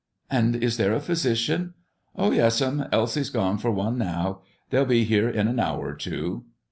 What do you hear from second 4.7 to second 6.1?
They'll be here in an hour or